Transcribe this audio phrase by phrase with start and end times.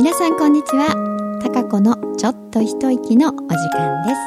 [0.00, 0.96] 皆さんこんにちは。
[1.42, 4.20] たかこのちょっと一息のお時間です。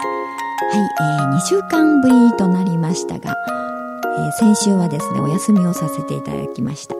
[0.69, 3.33] はい、えー、2週間ぶりとなりましたが、
[4.19, 6.93] えー、先週はですねお休みをさせていただきました。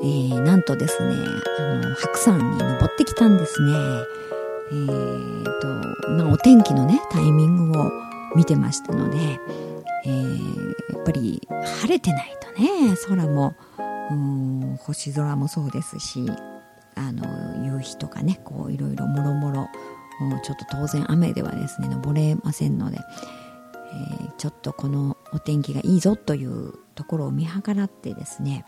[0.00, 1.14] えー、なんとですね
[1.58, 3.72] あの白山に登ってきたんですね。
[4.72, 5.68] えーと
[6.12, 7.92] まあ、お天気のねタイミングを
[8.34, 9.38] 見てましたので、
[10.06, 11.46] えー、やっぱり
[11.82, 16.24] 晴れてないとね空もうん星空もそうですし
[16.94, 19.68] あの夕日とかねこういろいろもろもろ
[20.42, 22.98] ちょっと当然雨ではですね登れませんので、
[24.20, 28.66] えー、ちょっとこのお天気がいいぞというところを見計らってですね、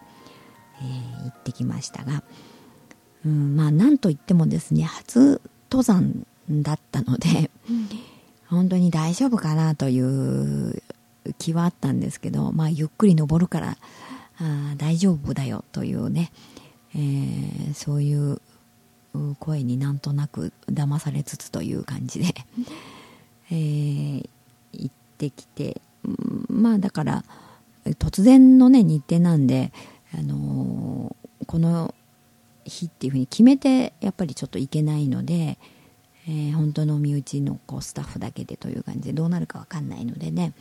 [0.80, 2.22] えー、行ってきましたが、
[3.26, 7.50] うん、まあなんといってもですね初登山だったので、
[8.48, 10.82] 本当に大丈夫かなという
[11.38, 13.76] 気はあったんですけど、まあ、ゆっくり登るから
[14.38, 16.32] あ大丈夫だよというね、
[16.94, 18.40] えー、そういう
[19.38, 22.34] 声になんとなく騙されつつという感じで
[23.50, 24.28] えー、
[24.72, 25.80] 行ってきて
[26.48, 27.24] まあだから
[27.84, 29.72] 突然のね日程なんで、
[30.14, 31.94] あのー、この
[32.64, 35.58] 日っていうふうに決めてやっぱりちょっといけないので、
[36.28, 40.52] えー、本当の身内のこうスタッフだけでという感じでどうなるか分かんないのでね、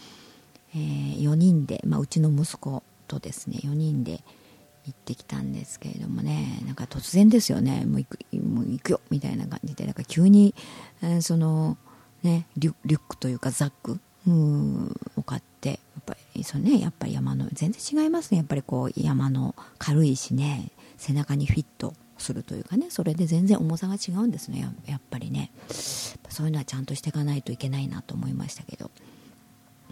[0.75, 4.23] えー、4人で、まあ、うちの息子とですね4人で
[4.85, 10.55] 行ってきたんですけれどもねなんか突然ですよねもう行くもう行くよみたいな感じでなんか急に、
[11.03, 11.77] えー、その
[12.23, 25.51] ねリュリュックというかザックうを買ってやっぱりそのねやっぱり山の全然違いますねやっぱりこう山の軽いしね背中にフィットするというかねそれで全然重さが違うんですねやっぱりね。
[26.29, 28.89] そういうのはちゃんとしていかないといけないなと思いましたけど。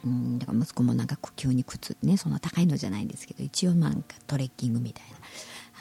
[0.05, 5.17] うんだから息子もなんか急に靴ねそんな高いのじゃないんですけど一応なんかトレッキングみたいな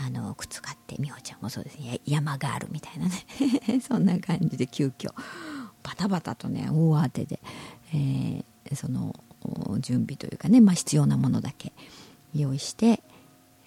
[0.07, 3.13] あの靴買って美穂ちゃんもそうですね山があるみたいなね
[3.87, 5.13] そんな感じで急遽
[5.83, 7.41] バタバタとね大当てで、
[7.93, 9.15] えー、その
[9.81, 11.73] 準備というかね、まあ、必要なものだけ
[12.35, 13.03] 用意して、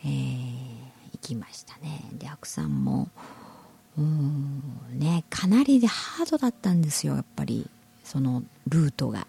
[0.04, 0.60] えー、
[1.14, 2.06] 行きましたね。
[2.14, 3.10] で白さんも
[3.98, 4.62] うん
[4.94, 7.70] ねかなりでハードだったんですよやっぱり
[8.04, 9.28] そのルートが。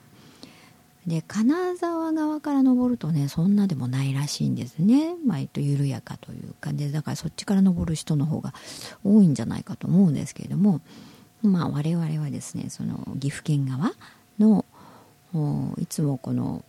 [1.07, 5.17] で金沢側から登るとねそんなでもないらしいんですね。
[5.27, 8.55] 割と緩やかというかでだからそっちから登る人の方が
[9.05, 10.81] 多いんじゃないかと思うんですけれども
[11.43, 13.93] まあ我々はですねその岐阜県側
[14.39, 14.65] の
[15.79, 16.65] いつもこの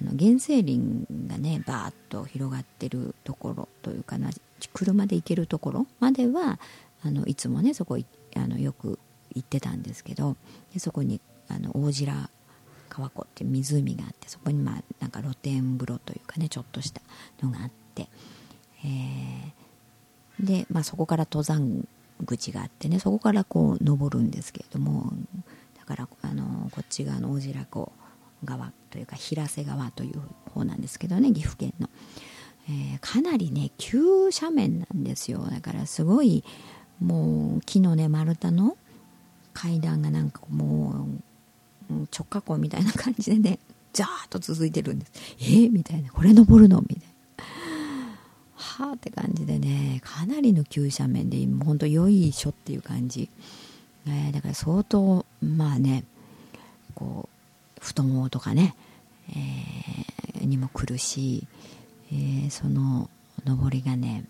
[0.00, 0.80] あの原生林
[1.26, 4.30] がねバーッと広がってるところというかな
[4.72, 6.60] 車で行けるところまでは
[7.02, 7.98] あのいつもねそこ
[8.36, 8.98] あのよく
[9.34, 10.36] 行ってたんですけど
[10.72, 12.30] でそこにあの大白
[12.90, 17.00] 川湖って湖があってそこにまあなんか露天風呂というかねちょっとした
[17.42, 18.08] のがあって、
[18.84, 21.86] えー、で、まあ、そこから登山
[22.26, 25.12] 口があってねそこからこう登るんですけれども
[25.78, 27.92] だからあのこっち側の大白湖
[28.44, 31.88] 側というか平瀬川という方なんですけどね岐阜県の、
[32.68, 34.00] えー、かなりね急
[34.30, 35.38] 斜面なんですよ。
[35.50, 36.44] だからすごい
[37.00, 38.76] もう木のね丸太の
[39.52, 41.29] 階段がなんかもう
[42.10, 43.58] 直下校みたいな感じでね
[43.92, 45.12] ザーッと続いてるんです。
[45.40, 46.10] えー、みたいな。
[46.12, 46.80] これ登るの？
[46.80, 47.44] みたいな。
[48.54, 53.28] はあって感じでねかなりの急斜面で今本当良いしょっていう感じ、
[54.06, 56.04] えー、だから相当まあね
[56.94, 57.28] こ
[57.80, 58.76] う太ももとかね、
[59.30, 61.46] えー、にも苦しい、
[62.12, 63.08] えー、その
[63.44, 64.24] 登りがね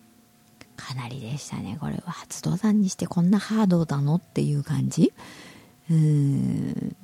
[0.76, 1.76] かなりでしたね。
[1.78, 2.12] これは。
[2.12, 4.14] 初登山にしてこんなハードなの？
[4.16, 5.12] っていう感じ。
[5.90, 6.94] うん。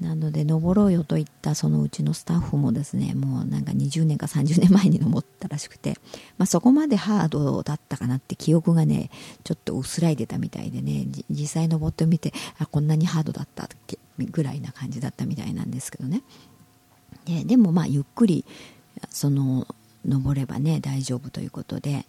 [0.00, 5.94] なので登ろうよと言ったそのうちのスタッフもですねもうなんか20年か30年前に登ったらしくて、
[6.38, 9.10] まあ、そこまでハードだったかなって記憶がね
[9.44, 16.22] ちょっと薄らいでたみたいでね実際登ってみてあこんなにハードだったっけぐらいな感じだったみたいなんですけどね。
[17.24, 18.44] ででもまあゆっくり
[19.10, 19.66] その
[20.06, 22.06] 登ればね大丈夫ということで、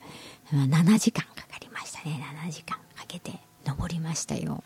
[0.52, 2.24] まあ、7時間かかりましたね。
[2.46, 4.64] 7時間かけて登りましたよ。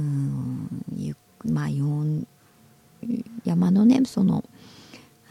[0.00, 1.68] うんまあ
[3.44, 4.44] 山のねその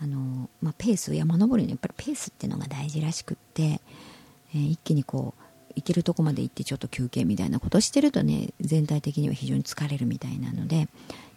[0.02, 3.82] あの、まあ、ペース山登りのやっぱりペースっていうのが大事らしくって、
[4.54, 10.88] えー、一気にこう行けるとこまで行ってちょっと休憩みたいなことしてるとね全体的には非常に疲れるみたいなので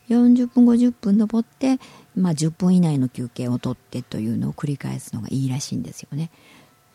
[0.09, 1.79] 40分50分登って、
[2.17, 6.31] まあ、10分以内の休憩をとってというのを繰り返すのがいいらしいんですよね。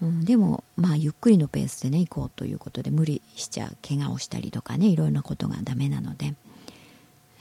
[0.01, 6.35] うん、でも、まあ、ゆっくりのペースでね行こうということで無理しちゃう怪我をしたりとかねいろいろなことがダメなので、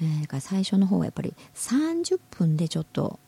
[0.00, 3.19] えー、だから最初の方はやっぱり30分でちょっと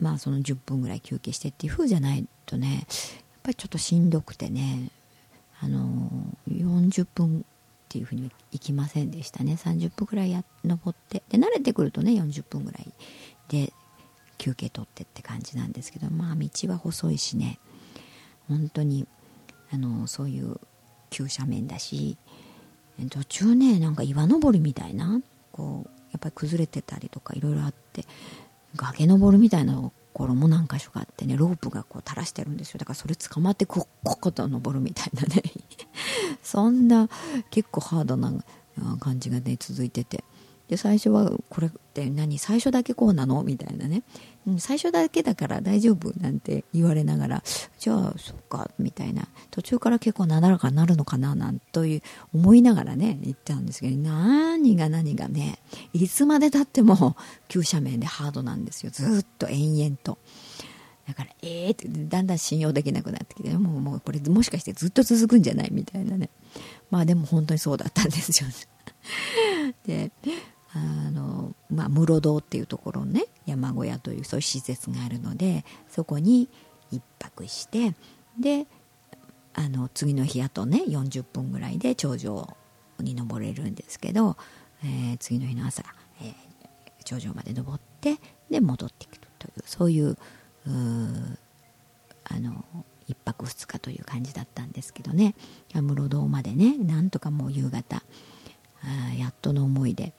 [0.00, 2.84] まあその10分ぐらい休憩してっていう風じゃないとねやっ
[3.42, 4.90] ぱりちょっとしんどくてね
[5.60, 6.10] あの
[6.50, 7.42] 40分っ
[7.88, 9.54] ていうふうに行きませんでしたね。
[9.54, 12.92] 30分ぐらいや登ってで慣れてくるとね40分ぐらい
[13.48, 13.72] で
[14.36, 17.58] 休憩取ってって感じなんですけどまあ道は細いしね。
[18.48, 19.06] 本当に
[19.72, 20.56] あのそういう
[21.10, 22.16] 急斜面だし
[23.10, 25.20] 途中ねなんか岩登りみたいな
[25.52, 28.04] こうやっぱり崩れてたりとかいろいろあって
[28.76, 32.78] 崖登るみたいなところも何箇所かあってねロープがこう垂らしてるんですよ。
[32.78, 35.42] だからそれ捕まってこここと登るみたいなね。
[36.42, 37.08] そんな
[37.50, 38.32] 結構ハードな
[39.00, 40.22] 感じがね続いてて。
[40.68, 42.38] で最初はこれって何？
[42.38, 43.42] 最初だけこうなの？
[43.42, 44.02] みたいなね、
[44.46, 47.42] う、最初だけだから大丈夫なんて言われながら
[47.78, 52.02] じゃあそっかみたいな途中から結構なだらかになるのかななんという
[52.34, 55.58] 思いながらね言ったんですけど何が何がね
[55.92, 57.16] いつまでたっても
[57.48, 60.18] 急斜面でハードなんですよずっと延々と。
[61.06, 65.68] だから、ええー、ってだんだん信用できなくなってきて、もうもうこれもしかしてずっと続くんじゃない？
[65.70, 66.30] みたいなね。
[66.90, 68.54] まあでも本当にそうだったんですよ、ね。
[69.86, 70.10] で、
[70.74, 76.48] あの、まあ、室堂っていうところね山小屋というそういう施設があるのでそこに
[76.92, 77.94] 1泊して
[78.38, 78.66] で
[79.54, 82.56] あの次の日あとね40分ぐらいで頂上
[82.98, 84.36] に登れるんですけど、
[84.84, 85.84] えー、次の日の朝、
[86.20, 86.34] えー、
[87.04, 88.16] 頂上まで登って
[88.50, 90.16] で戻ってくるというそういう
[90.66, 92.64] あの
[93.08, 95.34] 1泊2日という感じだったんですけどね。
[95.74, 98.02] 室堂までねなんとかもう夕方
[98.82, 100.14] あやっとの思いで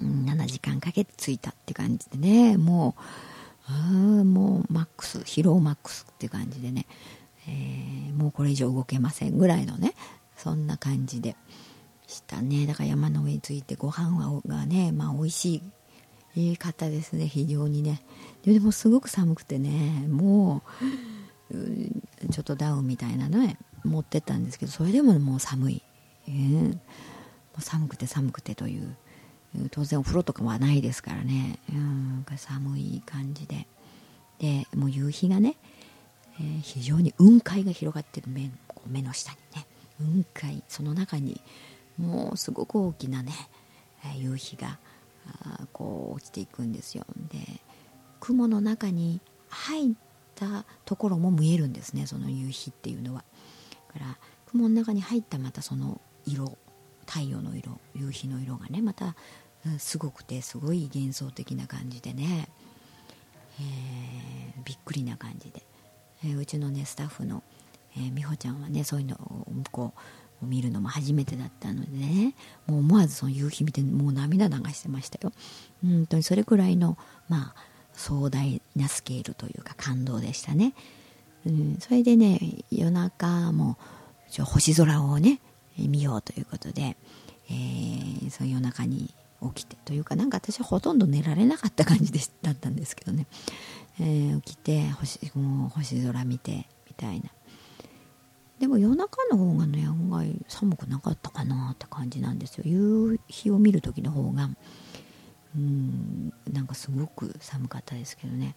[0.00, 2.56] 7時間かけて着いたって感じでね。
[2.56, 3.02] もう
[3.70, 6.86] あもうマックス疲労マックスって感じでね、
[7.46, 9.94] えー、もうこれ以上動けませんぐらいのね
[10.36, 11.36] そんな感じで
[12.06, 12.66] したね。
[12.66, 15.62] だから山の上に着いてご飯はがねまあ美味しい
[16.50, 17.26] いい方ですね。
[17.26, 18.00] 非常にね。
[18.44, 20.62] でもすごく寒くてねも
[21.50, 25.82] うちょっとダウンみたいなのね持ってったんですけどそれでももう寒い、
[26.28, 26.78] えー、も
[27.58, 28.96] う寒くて寒くてという
[29.70, 33.66] 当然お風呂とかはないですからね、うん、寒い感じで。
[34.38, 35.56] でもう夕日がね、
[36.38, 38.50] えー、非常に雲海が広がってる目
[38.86, 39.66] 目の下にね。
[39.98, 41.40] 雲海その中に
[41.98, 43.32] もうすごく大きなね、
[44.16, 44.78] 夕日が
[45.72, 47.04] こう落ちていくんですよ。
[47.32, 47.38] で
[48.20, 49.94] 雲の中に入っ
[50.34, 53.24] たところも見えるんですねその夕日っていうのは。
[53.88, 56.56] だから雲の中に入ったまたその色
[57.06, 59.16] 太陽の色夕日の色がねまた、
[59.78, 62.48] すごくてすごい幻想的な感じでね、
[63.60, 65.62] えー、びっくりな感じで、
[66.24, 67.42] えー、うちのねスタッフの、
[67.96, 69.92] えー、美穂ちゃんはねそういうのをこ
[70.42, 72.34] う見るのも初めてだったのでね。
[72.66, 75.32] もう思わずその夕日見てもう涙流してましたよ。
[75.82, 76.96] 本当にそれくらいの
[77.28, 77.68] まあ
[77.98, 80.72] 壮大なスケールというか感動でしたね、
[81.44, 82.38] うん、それでね
[82.70, 83.76] 夜中も
[84.44, 85.40] 星空をね
[85.76, 86.96] 見ようということで、
[87.50, 89.12] えー、その夜中に
[89.54, 93.26] 起きてというかなんか私はほとんど寝られなかった感じでだったんですけどね、
[94.00, 97.30] えー、起きて星もう星空見てみたいな。
[98.58, 102.64] でも夜中の方がね案外寒くなかったかなって感じなんですよ。
[102.66, 104.50] 夕日を見る時の方が
[105.56, 108.56] うんなんかすごく寒かったですけどね。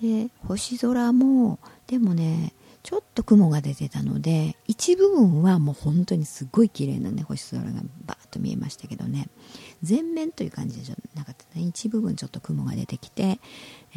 [0.00, 2.53] で星空もでもね
[2.84, 9.28] ちょっと雲が出てたので一部分はもう本当にすごい綺麗なね星空がバーッと見えましたけどね。
[9.82, 11.64] 全面という感じじゃなかったね。
[11.64, 13.40] 一部分ちょっと雲が出てきて、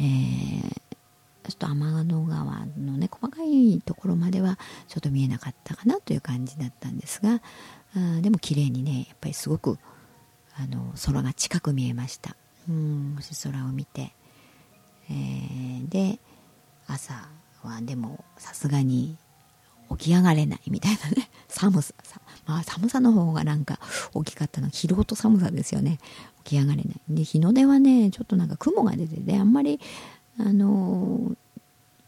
[0.00, 7.42] ー、ちょっと天の川のね細かいところまではちょっと見えなかったかなという感じだったんですが
[7.94, 9.78] あでも綺麗にねやっぱりすごく
[10.56, 12.36] あの空が近く見えました。
[12.66, 14.14] うん星空を見て、
[15.10, 16.18] えー、で
[16.86, 17.28] 朝
[17.62, 19.16] はでもさすがに
[19.90, 21.28] 起き上がれないみたいなね。
[21.48, 21.94] 寒さ
[22.46, 23.80] まあ寒さの方がなんか
[24.14, 25.98] 大きかったのは疲労と寒さですよね。
[26.44, 27.00] 起き上がれない。
[27.08, 29.80] で日の出はねちょっとなんか雲が出ててあんまり
[30.38, 31.36] あの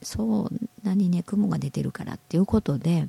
[0.02, 3.08] そう何ね雲が出てるからっていうことで、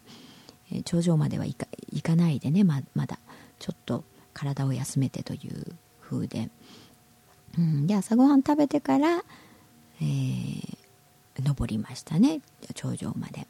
[0.71, 3.19] え頂上までは行か行かないでねままだ。
[3.60, 6.50] ちょっと体を休めてという風で、
[7.57, 9.24] うん、で朝ごはん食べてから、
[10.01, 10.77] えー、
[11.39, 12.41] 登りましたね。
[12.73, 13.47] 頂上まで。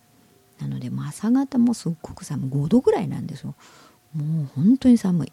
[0.59, 2.49] なので朝方もすっごく寒い。
[2.49, 3.55] 5度ぐらいなんですよ。
[4.13, 5.31] もう本当に寒い、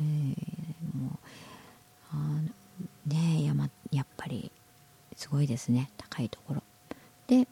[0.00, 1.18] えー、も
[3.06, 4.50] うね山やっぱり
[5.16, 5.90] すごいですね。
[5.96, 6.62] 高いところ。
[7.26, 7.48] で、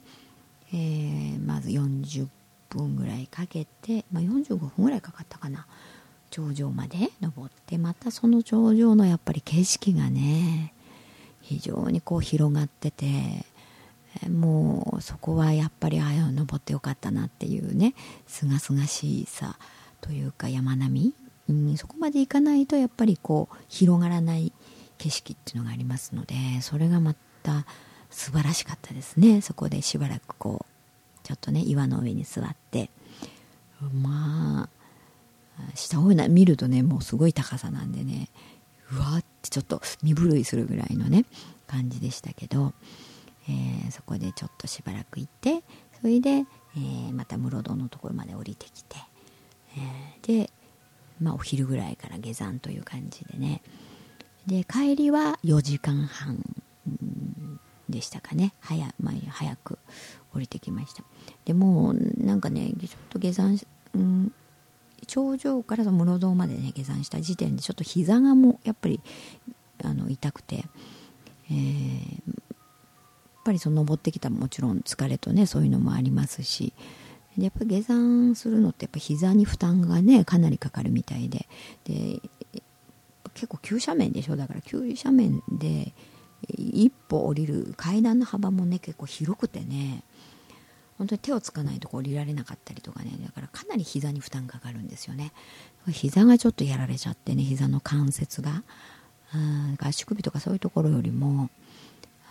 [0.72, 2.28] えー、まず40
[2.68, 5.66] 分ぐらいかけて、まあ、45分ぐらいかかったかな。
[6.30, 10.72] 頂上まで登ってまたその頂上のやっぱり景色がね
[11.42, 13.44] 非常にこう広がってて
[14.28, 17.94] もうそこはやっぱりああ登ってよかったなっていうね
[18.26, 19.56] すがすがしさ
[20.00, 21.14] というか山並
[21.48, 24.52] み、うん、そこまで行かないとやっぱりこう広がらない
[24.98, 27.64] 景色っていうのがありますのでそれがまた
[28.10, 29.40] 素晴らしかったですね。
[29.40, 32.90] そこでしばらくこうちょっとね岩の上に座って
[34.02, 34.68] まあ
[35.74, 38.28] 下を見るとねもうすごい高さなんでね
[38.92, 41.24] うわーってちょっと身震いするぐらいのね
[41.66, 42.72] 感じでしたけど、
[43.48, 45.62] えー、そこでちょっとしばらく行って
[46.00, 48.96] それで、えー、また室堂のところまで降りてきて、
[49.76, 50.50] えー、で、
[51.20, 53.62] まあ、お昼ぐらいから下山という感じでね。
[54.46, 56.42] で帰りは4時間半
[57.88, 58.54] でしたかね。
[58.60, 59.78] 早,、まあ、早く
[60.32, 61.04] 降りてきました。
[61.44, 63.58] でもなんかねちょっと下山、
[63.94, 64.32] うん、
[65.06, 69.00] 頂上からの室堂までね下山した時点でちょっと膝がもうやっぱり
[69.84, 70.64] あの痛くて、
[71.50, 72.20] えー、
[73.44, 76.72] ぱりその登ってきたもちろん疲れとねそういうのもありますし。
[77.36, 81.46] でやっぱ下山するのってやっぱ膝に負担がねかなりかかるみたいで。
[81.84, 82.20] で
[83.34, 84.36] 結構急斜面でしょ？
[84.36, 85.92] だから急斜面で
[86.56, 90.02] 一歩降りる階段の幅もね結構広くてね。
[90.98, 93.12] 本当に手をつかないとこ降りられなかったりとかね。
[93.24, 95.32] だからかなり膝に負担かかるんですよね。
[95.88, 98.64] 膝がちょっとやられちゃってね膝の関節が
[99.78, 101.48] 足首とかそういうところよりも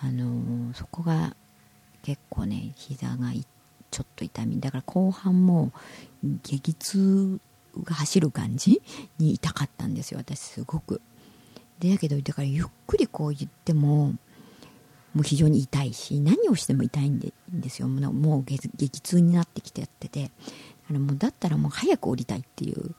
[0.01, 1.36] あのー、そこが
[2.03, 3.32] 結構ね膝が
[3.91, 4.60] ちょっと痛み。
[4.60, 5.72] だから後半も
[6.44, 7.39] 激痛
[7.84, 8.82] が走る感じ
[9.18, 11.01] に痛かったんですよ私すごく。
[11.79, 14.13] でだけどだからゆっくりこう言っても
[15.13, 17.88] もう非常に痛いし何をしても痛いんでんですよ。
[17.88, 20.32] もう激痛になってきてやってて。
[20.89, 22.96] あのもうだったらもう早く降りたいっていう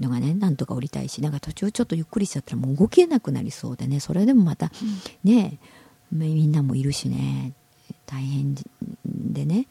[0.00, 4.70] のがねなんとか降りたいしなんか途中ちょっとゆっくりしちゃったらもう動けなくなりそうでねそれでもまた、
[5.24, 5.58] ね
[6.12, 7.52] みんなもいるしね。
[8.06, 8.54] 大変
[9.04, 9.66] でね。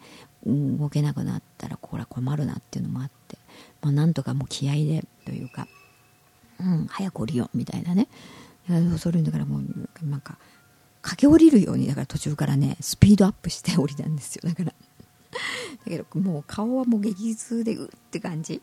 [0.46, 3.38] 動けなくなったらこれは困るなっていうのもあって、
[3.82, 5.68] まあ、なんとかもう気合でというか、
[6.60, 8.08] うん、早く降りようみたいなね。
[9.00, 10.38] それだからもうなんか
[11.02, 14.42] 駆け下りるようにだから途中からねスピードアップして降りたんですよ。
[14.46, 14.66] だから。
[14.66, 14.74] だ
[15.86, 18.62] けどもう顔はもう激痛でうって感じ。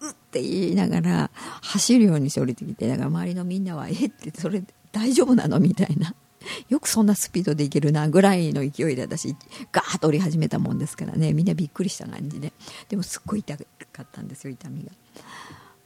[0.00, 1.30] ううって言いながら
[1.62, 5.60] 走るようにして降りてきてだから周りのみんなは「えっ?」てそれ大丈夫なの？
[5.60, 6.14] みたいな。
[6.68, 9.36] よくそんなスピードでいけるなぐらいの勢いで私
[9.72, 11.32] ガーッと降り始めたもんですからね。
[11.32, 12.52] みんなびっくりした感じで。
[12.88, 14.90] でもすっごい痛かったんですよ痛みが。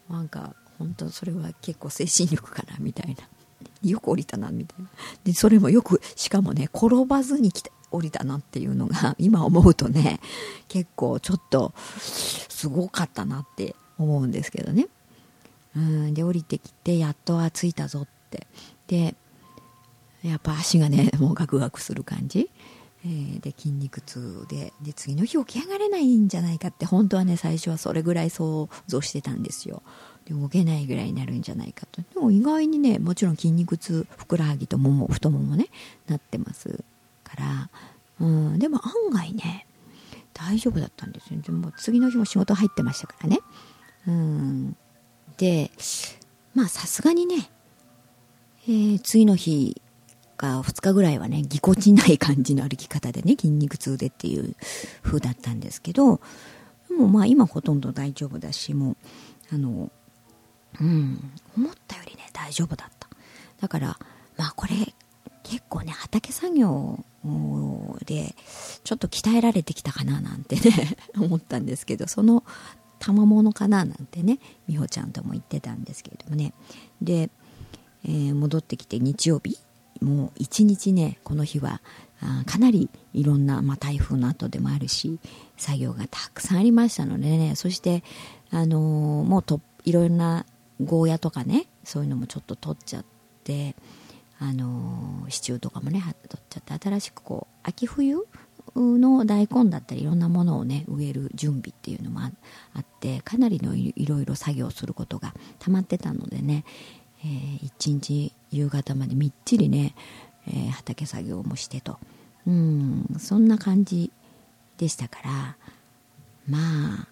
[0.08, 3.28] なんか本当それは結構精神力かなみたいな。
[3.82, 4.88] よく降りたなみたいな。
[5.25, 10.20] でそれもよくしかもね転ばずに来て降りたなっていうのが 今思うとね
[10.68, 14.88] 結構ちょっとすごかったなって思うんですけどね。
[15.76, 18.46] うんで降りてきてやっとは着いたぞって。
[18.87, 19.14] で
[20.25, 22.50] やっぱ足がねもうガクガクする感じ、
[23.04, 29.83] えー、で筋肉痛でで次の日起き上がれないんじゃないかって本当はね最初はそれぐらい想像してたんですよ。
[30.25, 32.00] で動けないぐらいになるんじゃないかと。
[32.00, 35.69] でも意外にねもちろん筋肉痛ふくらはぎともも太ももね
[36.07, 36.83] なってます
[37.23, 37.71] から、
[38.21, 39.66] うん、でも案外ね
[40.33, 41.40] 大丈夫だったんですよ。
[41.43, 43.40] でも次の日も仕事入ってましたからね。
[44.09, 44.76] うん。
[45.37, 45.71] で
[46.54, 47.50] まあさすがにね、
[48.66, 49.83] えー、次の日
[50.35, 54.55] か2日ぐらいはねぎこちない感じの歩き方でね筋肉痛でっていう
[55.03, 56.21] 風だったんですけど
[56.88, 59.91] でもまあ今ほとんど大丈夫だしもうあの
[60.81, 63.09] うん思ったよりね大丈夫だった。
[63.61, 63.99] だから
[64.37, 64.75] まあこれ
[65.45, 66.99] 結構ね畑作業
[68.05, 68.35] で
[68.83, 72.45] ちょっと鍛えられてきたかななんてね 思ったんですけどその
[72.99, 76.53] 賜物かななんてね美穂ちゃんとも言ってたんですけれどもね。
[77.00, 77.31] で、
[78.05, 79.59] えー、戻ってきて日曜日
[80.01, 81.81] もう一日ねこの日は
[82.21, 85.19] あかなりいろんな、まあ、台風の後でもあるし
[85.57, 88.03] 作業がたくさんありましたのでねそして、
[88.51, 90.47] あのー、もうといろんな
[90.83, 93.05] ゴーヤとかねそういうのもちょっと取っちゃっ
[93.45, 93.75] て。
[94.41, 98.27] あの支柱とかもね取っちゃって新しくこう秋冬
[98.77, 102.31] の大根だったりいろんなものをね植える準備っていうのもあ
[102.81, 106.65] ってかなりのいろいろ作業することがたまってたのでね、
[107.21, 109.94] えー、一日夕方までみっちりね、
[110.46, 111.99] えー、畑作業もしてと。
[112.46, 114.12] うんそんな感じ
[114.76, 115.56] でしたから
[116.46, 116.58] ま
[117.04, 117.08] あ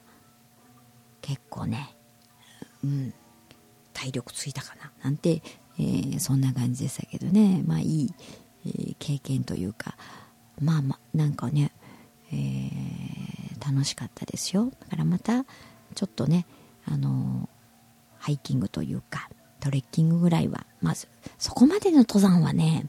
[1.23, 1.95] 結構ね
[2.85, 3.15] うん
[3.95, 4.93] 体力ついたかな。
[5.03, 5.43] なんて
[5.79, 7.63] えー、そんな感じでしたけどね。
[7.67, 8.15] まあいい、
[8.67, 9.97] えー、経験というか
[10.61, 11.73] まあまあなんかね、
[12.31, 14.71] えー、楽しかったですよ。
[14.81, 15.45] だからまた
[15.95, 16.47] ちょっとね
[16.85, 17.49] あの
[18.19, 19.29] ハイキングというか
[19.63, 21.07] トレッキングぐらいはまず
[21.39, 22.87] そこまでの登山はね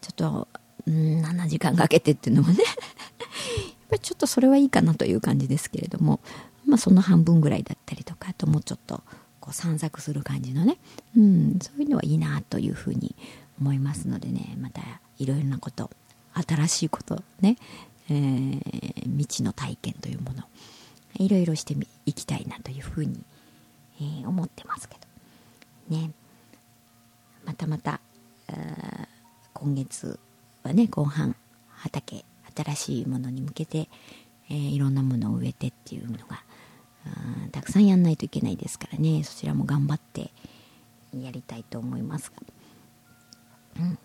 [0.00, 0.48] ちょっと
[0.86, 2.66] うん7時間かけてっていうのもね やっ
[3.90, 6.20] ぱりちょっとそれはいいかなという感じですけれども
[6.64, 9.02] まあその半分ぐらいだったりとかあともうちょっと
[9.40, 10.78] こう散策する感じのね、
[11.16, 13.16] うん、そういうのはいいなというふうに
[13.60, 14.82] 思いますのでねまた
[15.18, 15.90] いろいろなこと
[16.34, 17.56] 新しいことね、
[18.10, 20.44] えー、未知の体験というもの
[21.18, 23.24] いろいろしていきたいなというふうに、
[24.00, 25.05] えー、思ってますけど。
[25.88, 26.10] ね。
[27.44, 28.00] またまた
[29.54, 30.18] 今月
[30.62, 31.36] はね後半
[31.68, 32.24] 畑
[32.56, 33.88] 新しいものに向けて、
[34.50, 36.42] えー、いろんなものを植えてっていうのが
[37.52, 39.22] たくさんやんないといけないですからね。
[39.22, 40.32] そちらも頑張って
[41.14, 42.42] やりたいと思いますが、
[43.80, 43.98] うん。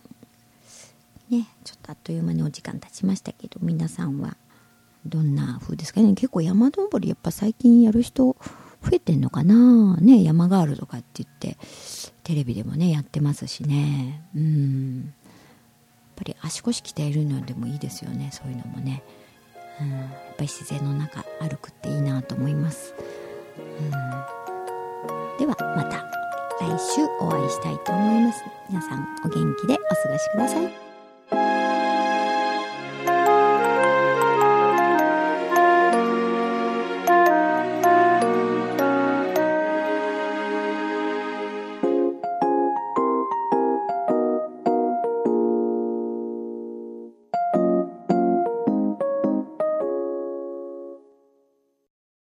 [1.29, 4.35] ね、ちょっとあっという間にお時間経ちましたけど皆さんは
[5.05, 6.13] どんな風ですかね。
[6.13, 8.35] 結構山登りやっぱ最近やる人
[8.91, 9.95] 増えてんのかな？
[9.97, 11.57] ね山ガールとかって言って
[12.23, 14.21] テレビでもねやってますしね。
[14.35, 15.13] うん。
[16.17, 19.01] やっぱり足腰鍛えるのでもいいですよねそういうのもね、
[19.81, 19.97] うん、や
[20.33, 22.93] っぱり自然の中歩くっていいなと思います、
[23.57, 23.89] うん、
[25.39, 26.05] ではまた
[26.63, 28.43] 来週お会いしたいと思います。
[28.69, 30.90] 皆さんお元気でお過ごしください。